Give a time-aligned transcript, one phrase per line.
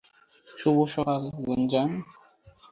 [0.49, 1.89] শুভ সকাল, গুঞ্জান!